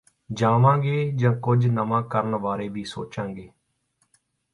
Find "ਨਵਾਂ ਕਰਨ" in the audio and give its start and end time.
1.67-2.35